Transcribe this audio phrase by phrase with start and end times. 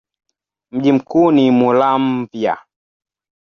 [0.71, 2.57] Mji mkuu ni Muramvya.